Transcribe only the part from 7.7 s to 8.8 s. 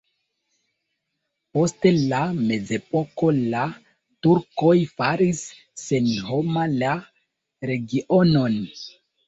regionon.